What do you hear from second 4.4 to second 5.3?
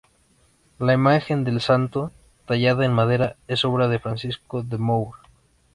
de Moure.